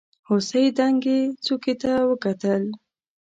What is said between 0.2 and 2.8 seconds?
هوسۍ دنګې څوکې ته وکتل.